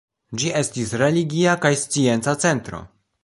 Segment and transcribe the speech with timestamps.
[0.43, 2.81] Ĝi estis religia kaj scienca centro.